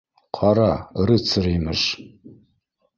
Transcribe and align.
—Ҡара, 0.37 0.71
рыцарь, 1.11 1.51
имеш. 1.53 1.87